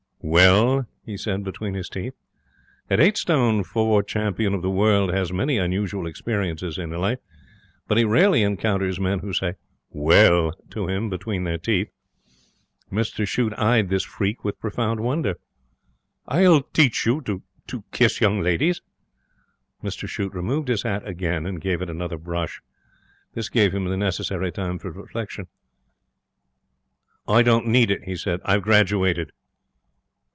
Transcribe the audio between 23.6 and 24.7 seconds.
him the necessary